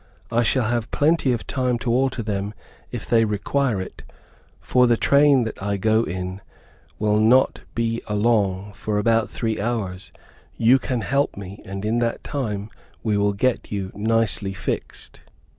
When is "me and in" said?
11.37-11.99